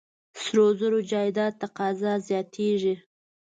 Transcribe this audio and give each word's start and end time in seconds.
سرو 0.41 0.67
زرو 0.79 0.99
جایداد 1.11 1.53
تقاضا 1.61 2.13
زیاتېږي. 2.27 2.95